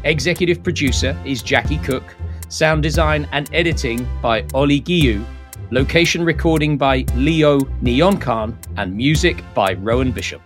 Executive 0.03 0.63
producer 0.63 1.15
is 1.23 1.43
Jackie 1.43 1.77
Cook. 1.77 2.15
Sound 2.49 2.81
design 2.81 3.27
and 3.31 3.47
editing 3.53 4.07
by 4.19 4.45
Oli 4.55 4.81
Giu. 4.81 5.23
Location 5.69 6.25
recording 6.25 6.75
by 6.75 7.05
Leo 7.15 7.59
Neon 7.81 8.17
Khan. 8.17 8.57
And 8.77 8.97
music 8.97 9.43
by 9.53 9.73
Rowan 9.73 10.11
Bishop. 10.11 10.41